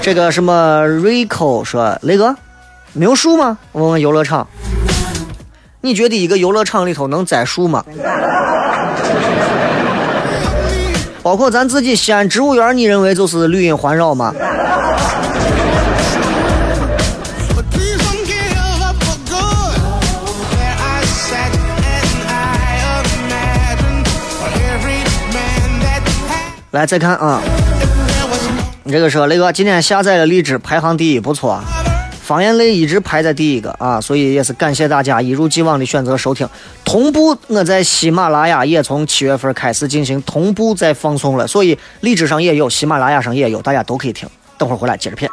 [0.00, 2.36] 这个什么 Rico 说雷哥。
[2.92, 3.58] 没有树吗？
[3.72, 4.46] 问问游乐场。
[5.80, 7.84] 你觉得一个游乐场里头能栽树吗？
[11.22, 14.34] 包括咱自己西安植物园，你认为就是绿荫环绕吗？
[26.70, 27.40] 来再看啊，
[28.84, 31.60] 你这个说雷哥今天下载了荔枝，排行第一，不错。
[32.28, 36.46] 方言类一直排在第一个啊，所以也是感谢大家一如既往的选择收听。
[36.84, 44.28] 同步，我在喜马拉雅也从七月份开始进行同步在放送了，所以荔枝上也有，喜马拉雅上也有，大家都可以听。
[44.58, 45.30] 等会儿回来接着片。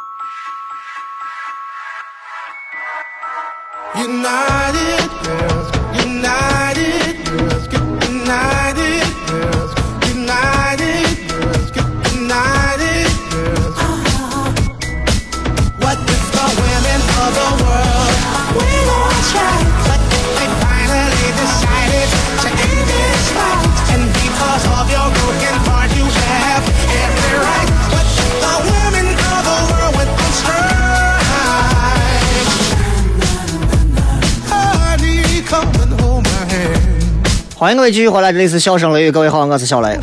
[37.58, 39.98] 欢迎各位继续回来，这里是笑声雷雨，各位好，我是小雷。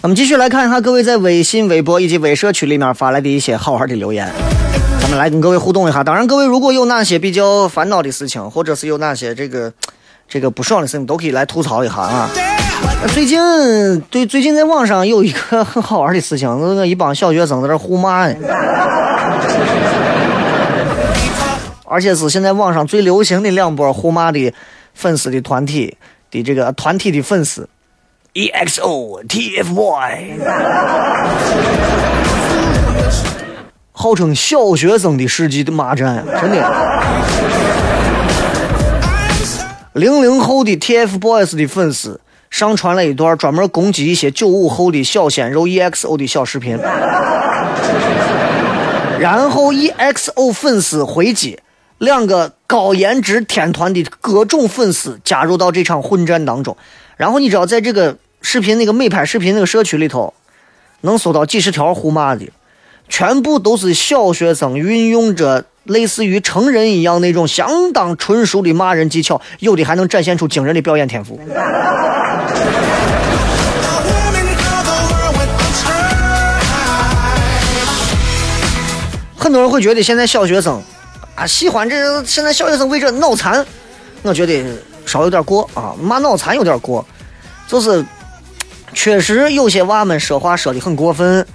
[0.00, 4.32] 我们继续来看一下各位在微信、微博以及微社区里面发来的一些好玩的留言，
[5.02, 6.02] 咱们来跟各位互动一下。
[6.02, 9.70] 当然，各位如果有哪些比较烦恼的事情，或者是有哪些这个
[10.26, 12.30] 这个不爽的事情，都可以来吐槽一下啊。
[13.14, 13.38] 最近，
[14.10, 18.36] 对，最近在网上有一个很好玩的事情，那个一帮小学生在这互骂呢，
[21.84, 24.52] 而且是现在网上最流行的两波互骂的
[24.92, 25.96] 粉丝的团体
[26.30, 27.66] 的这个团体的粉丝
[28.34, 30.40] ，EXO、TFBOY，
[33.92, 36.70] 号称小学生的世纪的骂战，真的。
[39.94, 42.20] 零零后的 TFBOYS 的粉丝。
[42.50, 46.78] 上传了一段专门攻击一些九五后的小鲜肉 EXO 的小视频，
[49.18, 51.58] 然后 EXO 粉丝回击，
[51.98, 56.76] 两个高颜值天团的各种粉丝加入到这场混战当中。
[57.16, 60.32] 然后你知道，在这个视频那个美拍视频那个社区里头，
[61.00, 62.46] 能搜到几十条互骂的，
[63.08, 71.38] 全部都是小学生运用着类似于成人一样那种相当纯熟的骂人技巧，有的还能展现出惊人的表演天赋。
[79.38, 80.82] 很多人会觉得现在小学生
[81.36, 83.64] 啊喜欢这，现在小学生为这脑残，
[84.22, 84.64] 我觉得
[85.06, 87.06] 稍微有点过啊，骂脑残有点过，
[87.68, 88.04] 就是
[88.92, 91.46] 确实有些娃们说话说的很过分。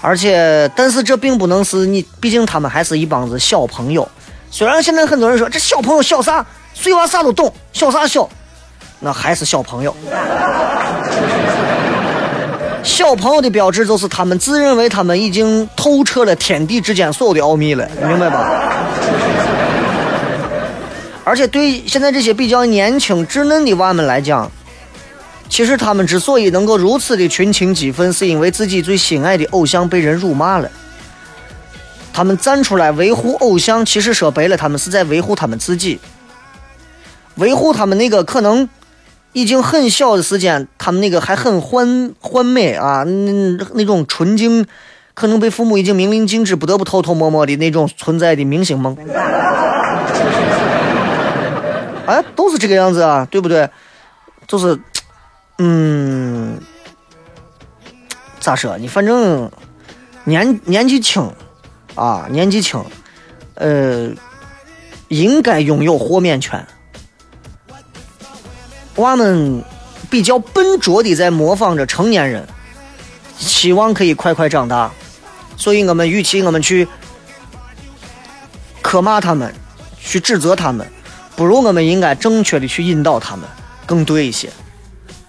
[0.00, 4.08] 而且但是这并不能是你，毕竟他们还是一帮子小朋友。
[4.50, 6.44] 虽然现在很多人说这小朋友小啥，
[6.74, 8.28] 碎娃啥都懂，小啥小，
[9.00, 9.94] 那还是小朋友。
[12.82, 18.62] 小朋友的标志就是他们自认为他们已经透彻了天地之间所有的奥秘了，明白吧？
[21.24, 24.48] 而且对现在这些比较年轻稚嫩的娃们来讲，
[25.48, 30.70] 其实他们之所以能够如此的群情激愤，是因为自己最心爱的偶像被人辱骂了。
[32.12, 36.00] 他们站出来维护偶像，其实说白了，他们是在维护他们自己，
[37.36, 38.68] 维护他们那个可能。
[39.32, 44.64] 已经很小的时间，他们那个还很欢欢美啊，那那种纯净，
[45.12, 48.96] 可能被父母已经明令禁止，不得不偷偷摸摸的那种存在的明星梦。
[52.06, 53.68] 哎，都是这个样子啊，对不对？
[54.48, 54.80] 就是，
[55.58, 56.60] 嗯，
[58.40, 58.76] 咋说？
[58.78, 59.50] 你反正
[60.24, 61.32] 年年纪轻
[61.94, 62.84] 啊，年纪轻，
[63.54, 64.10] 呃，
[65.08, 66.66] 应该拥有豁免权。
[68.96, 69.62] 娃们
[70.10, 72.46] 比较笨拙的在模仿着成年人，
[73.38, 74.90] 希望可以快快长大，
[75.56, 76.86] 所以我们与其我们去
[78.82, 79.54] 苛骂他们，
[79.98, 80.86] 去指责他们，
[81.34, 83.48] 不如我们应该正确的去引导他们，
[83.84, 84.50] 更对一些，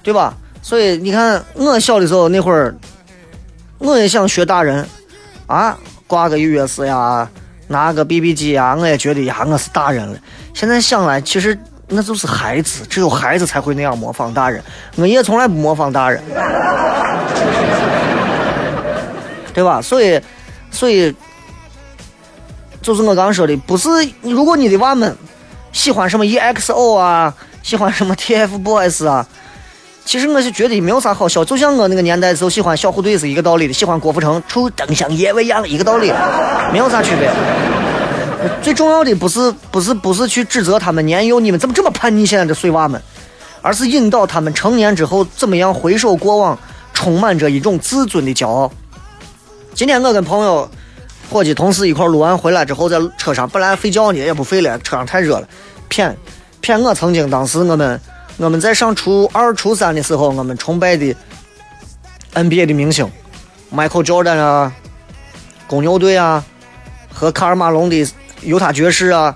[0.07, 0.33] 对吧？
[0.61, 2.73] 所以你看，我小的时候那会儿，
[3.77, 4.87] 我也想学大人，
[5.47, 5.77] 啊，
[6.07, 7.29] 挂个 US 呀，
[7.67, 10.17] 拿个 BB 机呀，我也觉得呀，我是大人了。
[10.53, 11.59] 现在想来，其实。
[11.89, 14.61] 那就是孩子，只有孩子才会那样模仿大人。
[14.97, 16.21] 我也从来不模仿大人，
[19.53, 19.81] 对吧？
[19.81, 20.21] 所以，
[20.69, 21.15] 所以，
[22.81, 23.87] 就是我刚说的，不是
[24.21, 25.15] 如果你的娃们
[25.71, 27.33] 喜欢什么 EXO 啊，
[27.63, 29.25] 喜欢什么 TFBOYS 啊，
[30.07, 31.43] 其实我是觉得没有啥好笑。
[31.43, 36.13] 就像我那个年代的时候喜欢小虎队是一个道理的，喜欢郭富城出灯香夜未央一个道理，
[36.71, 37.29] 没有啥区别。
[38.61, 42.25] 最重要的不是不是不是去指责他们年幼，你们怎么这么叛逆？
[42.25, 43.01] 现在的碎娃们，
[43.61, 46.57] 而是引导他们成年之后怎么样回首过往，
[46.93, 48.71] 充满着一种自尊的骄傲。
[49.73, 50.69] 今天我跟朋友、
[51.29, 55.47] 伙计、同事一块录完回来之后，在车上本来睡觉呢，也不睡了，车上太热了，
[55.89, 56.15] 骗
[56.61, 57.99] 骗我曾经当时我们
[58.37, 61.15] 我们在上初二、初三的时候，我们崇拜的
[62.35, 63.09] NBA 的明星
[63.73, 64.71] ，Michael Jordan 啊，
[65.65, 66.43] 公牛队啊，
[67.11, 68.07] 和卡尔马龙的。
[68.43, 69.35] 犹他爵士啊，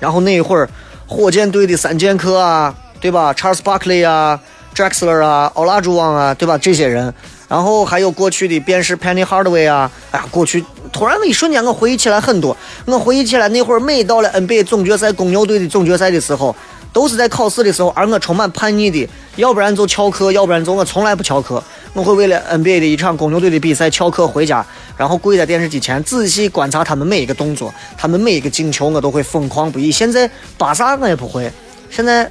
[0.00, 0.66] 然后那一会儿，
[1.06, 4.40] 火箭队的三剑客啊，对吧？Charles Barkley 啊
[4.74, 6.56] ，Drexler 啊，奥拉朱旺啊，对吧？
[6.56, 7.12] 这些人，
[7.46, 12.56] 然后还有过去的便是 Penny Hardaway 啊，哎呀，过去突然的一瞬间，我回忆起来很多。
[12.86, 16.56] 我回忆起来那会儿，每到了 NBA 总决赛、公牛队的总决赛的时候，
[16.96, 21.62] 都是在考试的时候，而我充满叛逆的，要不然就翘课，要不然就我从来不翘课。
[21.92, 24.64] 我会为了 NBA 的一场公牛队的比赛翘课回家，
[24.96, 29.92] 然后跪在电视机前仔细观察他们每一个动作，他们每一个进球，我都会疯狂不已。
[29.92, 31.52] 现在巴萨我也不会，
[31.90, 32.26] 现在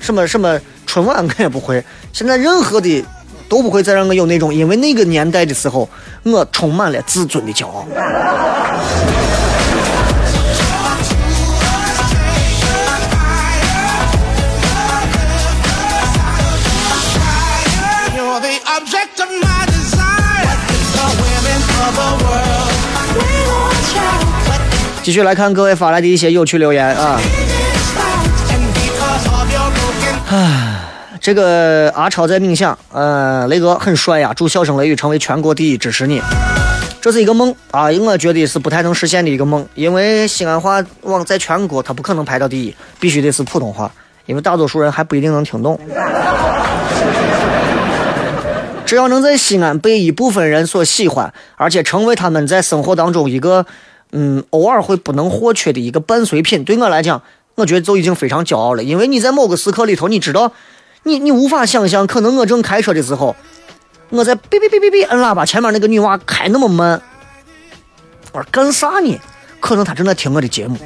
[0.00, 1.80] 什么什么春晚我也不会，
[2.12, 3.04] 现在任何的
[3.48, 5.88] 都不会再让我有那种，因为那个年代的时候，
[6.24, 7.86] 我充满了自尊的骄傲。
[25.02, 27.20] 继续来看各位发来的一些有趣留言啊！
[30.30, 30.88] 啊，
[31.20, 36.22] 这个阿超在冥想，呃，雷哥很帅呀，祝笑声雷雨成为全国第一，支持你。
[37.00, 43.90] 这是一个梦啊，我觉得是不太能实现的一个梦，因为西安话往在全国它不可能排到第一，必须得是普通话，
[44.24, 45.78] 因为大多数人还不一定能听懂。
[48.92, 53.64] 只要能在西安被一部分人所喜欢，而且成为他们在生活当中一个。
[54.10, 57.22] 嗯，偶尔会不能或缺的一个伴随品，对我来讲，
[57.54, 58.84] 我觉得就已经非常骄傲了。
[58.84, 60.52] 因为你在某个时刻里头，你知道，
[61.04, 63.34] 你你无法想象，可能我正开车的时候，
[64.10, 67.00] 我在哔哔哔哔哔摁喇叭，前面那个女娃开那么慢，
[68.32, 69.18] 我说干啥呢？
[69.58, 70.76] 可能她正在听我的节目。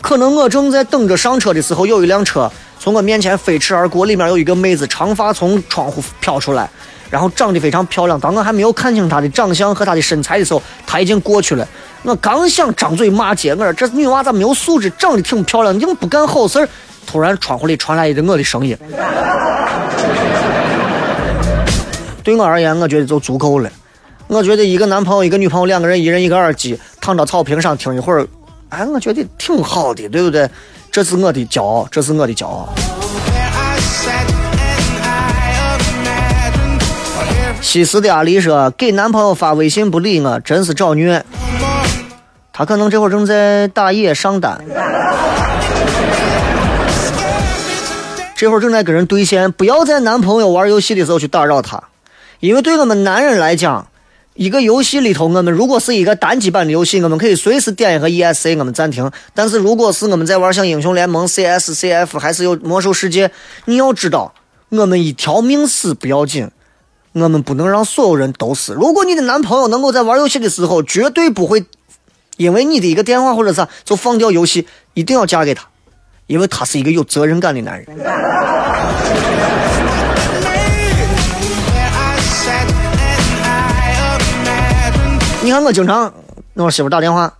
[0.00, 2.50] 可能我正在等着上车的时候，有一辆车
[2.84, 6.68] 从我面前飞驰而过，里面有一个妹子，长发从窗户飘出来。
[7.08, 11.66] 然后长得非常漂亮，当我还没有看清她的长相和她的身材的时候，她已经过去了。
[12.02, 16.68] 我刚想张嘴骂街，我说这女娃咋没有素质，长得挺漂亮，你怎么不干好事？
[17.06, 18.76] 突然窗户里传来一个我的声音，
[22.22, 23.70] 对我而言，我觉得就足够了。
[24.26, 28.26] 我觉得一个男朋友一个女朋友两个人一人一个耳机，躺到草坪上听一会儿，
[28.68, 30.46] 哎，我觉得挺好的，对不对？
[30.94, 32.68] 这是我的骄傲，这是我的骄傲。
[37.60, 41.24] 西施的阿丽说：“给男朋友发微信不理我，真是找虐。
[42.52, 44.64] 他可能这会儿正在打野上单，
[48.36, 49.50] 这会儿正在跟人对线。
[49.50, 51.82] 不要在男朋友玩游戏的时候去打扰他，
[52.38, 53.84] 因为对我们男人来讲。”
[54.34, 59.08] 一个游戏里头，我们如果是一个单机版的游戏，我们可以随时点一个 ESC，我们暂停。
[59.32, 63.30] 但是如果是我们在玩像英雄联盟、CS、CF，还是有魔兽世界，
[63.66, 64.34] 你要知道，
[64.70, 66.50] 我们一条命死不要紧，
[67.12, 68.72] 我们不能让所有人都死。
[68.74, 71.64] 如果你的男朋友能够在玩游戏的时候，绝对不会
[72.36, 75.68] 因为你的一个电话或者啥就放掉游戏，一定要嫁给他，
[76.26, 77.86] 因为他是一个有责任感的男人。
[85.44, 86.10] 你看我经常，
[86.54, 87.30] 我媳妇打电话，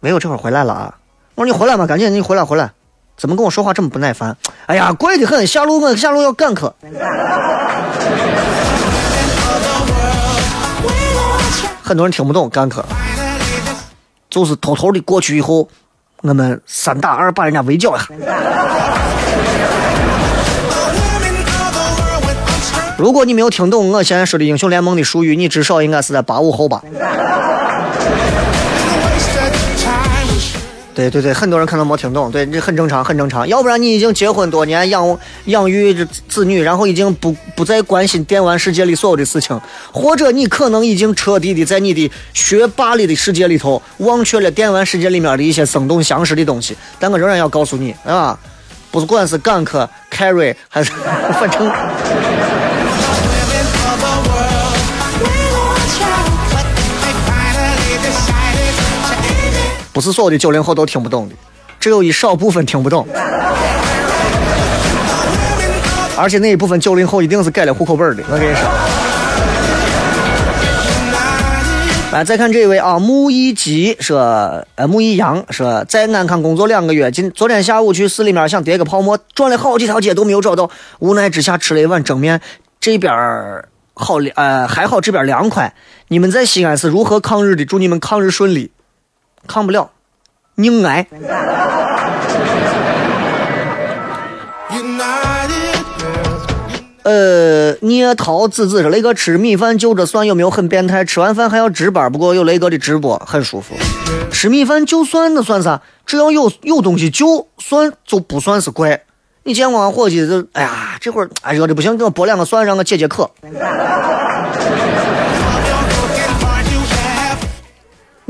[0.00, 0.92] 没有这会儿回来了啊！
[1.36, 2.72] 我说你回来嘛，赶紧你回来回来，
[3.16, 4.36] 怎么跟我说话这么不耐烦？
[4.66, 6.74] 哎呀，怪的很，下路我下路要赶课。
[11.84, 12.84] 很多人听不懂赶课，
[14.28, 15.68] 就是偷偷的过去以后，
[16.22, 18.08] 我们三打二把人家围剿一下。
[23.00, 26.82] 如果你没有听懂我现在说的英雄联盟的术语，你至少应该是在八五后吧？
[30.94, 33.48] 对对对，很多人可能没听懂，对，这很正常，很正常。
[33.48, 39.58] 要不然你已经结婚多年，养养育这子女，然后已经不不再关心电玩世界里所有的事情，
[39.90, 46.76] 或者你可能已经彻底的在你的学霸里的世界里头忘却了电玩世界里面的一些生动详实的东西。
[46.98, 48.38] 但我仍然要告诉你，啊，
[48.90, 50.92] 不管是 gank、carry 还是
[51.40, 51.72] 反正。
[60.00, 61.34] 不是所有的九零后都听不懂的，
[61.78, 63.06] 只有一少部分听不懂，
[66.16, 68.22] 而且那一部分九零后一定是改了户口本的。
[68.30, 68.62] 我跟你说，
[72.12, 80.70] 来再看这位啊，木一吉说，呃，木一阳说，在安康工作两个月，今昨天下午去市里面想叠个泡沫，转了好几条街都没有找到，
[81.00, 82.40] 无奈之下吃了一碗蒸面。
[82.80, 83.12] 这边
[83.92, 85.74] 好凉，呃，还好这边凉快。
[86.08, 87.66] 你们在西安是如何抗日的？
[87.66, 88.70] 祝你们抗日顺利。
[89.46, 89.90] 抗不了，
[90.56, 91.06] 硬挨。
[97.02, 101.02] 呃，聂桃子子说：“雷哥吃米饭就着蒜有没有很变态？
[101.04, 103.74] 吃完饭还要值班，不过有雷哥的直播很舒服。
[104.30, 105.80] 吃米饭就蒜那算啥？
[106.04, 109.00] 只要有有东西就蒜就不算是怪。
[109.44, 110.46] 你见过俺伙计这？
[110.52, 113.30] 哎呀，这会儿哎热的不行，给我剥两个蒜让我解解渴。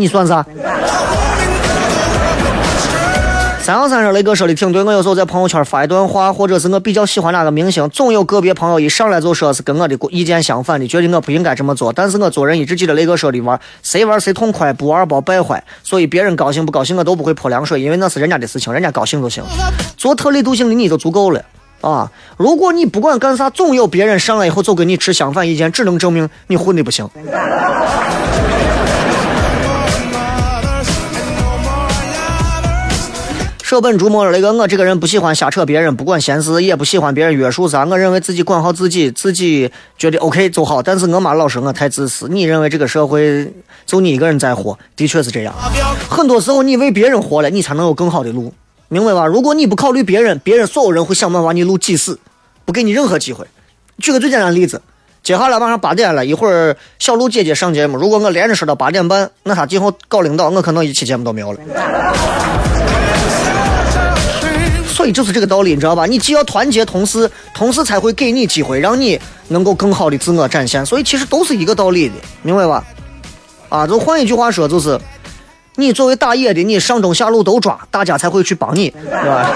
[0.00, 0.44] 你算啥？”
[3.62, 11.92] 三幺三说雷哥说的挺对，我有时候在朋友圈发一段话，或者是我比较喜欢哪个明星，总有个别朋友一上来就说是跟我的意见相反的，觉得我不应该这么做。
[11.92, 15.62] 但是我做人一直记得雷哥说的玩，谁玩谁痛快，不玩包败坏。
[15.84, 19.44] 所以别人高兴不高兴我都不会泼凉水，因为那是人家的事情，人家高兴就行。
[19.96, 21.40] 做特立独行的你就足够了
[21.82, 22.10] 啊！
[22.38, 27.08] 如果你不管干啥，总有别人上来以后就跟你持相反意见，只能证明你混的不行。
[33.70, 37.84] 舍本逐末，那个我这个人不喜欢瞎扯别人，不管闲事，也不喜欢别人约束啥。
[37.84, 40.82] 我认为自己管好自己，自己觉得 OK 就好。
[40.82, 42.26] 但是我妈老说我太自私。
[42.28, 43.48] 你认为这个社会
[43.86, 45.54] 就你一个人在活，的确是这样。
[46.08, 48.52] 很多时候你为别人活了，你才能有更好的路，
[48.88, 49.24] 明白吧？
[49.24, 52.18] 如果你不考虑别人，别人所有人会想办法把你路挤死，
[52.64, 53.46] 不给你任何机会。
[53.98, 54.82] 举个最简单的例子，
[55.22, 61.60] 接下来晚上八点了，一会儿小鹿姐姐上节目，如果我连着说到八点半，那她今后搞领导，我可能一期节目都没有了。
[65.00, 66.04] 所以就是这个道理，你知道吧？
[66.04, 70.84] 你既要团结同事，同事才会给你机会，让你能够更好的自我展现。
[70.84, 72.84] 所以其实都是一个道理的，明白吧？
[73.70, 75.00] 啊，就换一句话说，就是
[75.76, 79.50] 你作为打野的，你上中下路都抓，大家才会去帮你，对吧？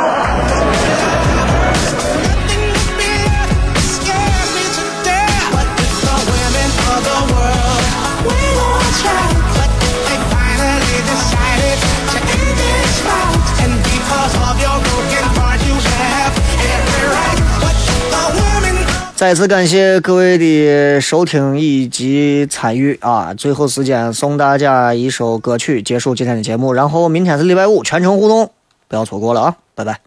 [19.16, 28.50] 再次感谢各位的收听以及参与啊，最后时间送大家一首歌曲，结束今天的节目，然后明天是礼拜五，全程互动，
[28.88, 30.00] 不要错过了啊，拜拜。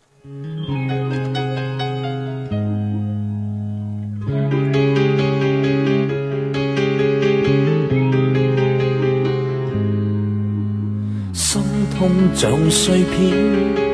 [11.34, 11.62] 心
[11.98, 13.88] 痛像碎片。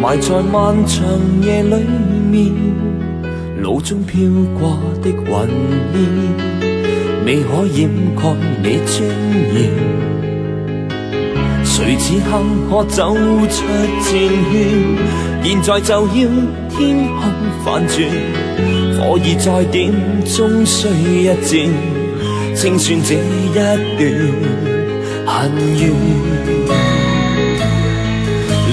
[0.00, 1.04] 埋在漫长
[1.42, 1.84] 夜里
[2.30, 2.77] 面。
[3.68, 4.18] 路中飘
[4.58, 5.20] 过的云
[5.92, 6.00] 烟，
[7.26, 8.22] 未可掩盖
[8.62, 9.06] 你尊
[9.52, 9.56] 严。
[11.62, 12.40] 谁此刻
[12.70, 13.68] 可走出战
[14.04, 14.10] 圈？
[15.44, 16.10] 现在就要
[16.70, 16.78] 天
[17.20, 17.20] 空
[17.62, 17.98] 反转，
[18.96, 19.92] 火已再点，
[20.24, 21.60] 终需一战，
[22.54, 23.78] 清算这一段
[25.26, 25.92] 恨怨。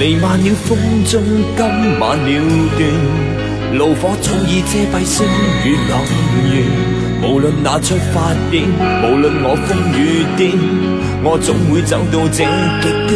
[0.00, 1.22] 弥漫了风中，
[1.54, 1.66] 今
[2.00, 2.26] 晚了
[2.78, 2.80] 断，
[3.72, 5.26] 怒火早已遮蔽星
[5.64, 5.76] 与
[6.54, 6.64] 月，
[7.22, 8.64] 无论那出发点，
[9.02, 10.52] 无论我风雨颠，
[11.22, 12.44] 我总会走到这
[12.80, 13.12] 极端。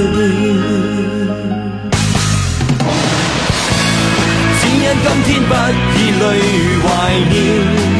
[4.60, 5.50] 只因今天不
[5.96, 6.22] 以泪
[6.82, 6.84] 怀
[7.30, 7.99] 念。